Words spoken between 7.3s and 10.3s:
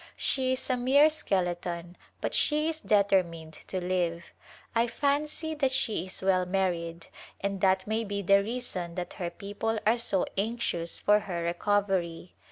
and that may be the reason that her people are so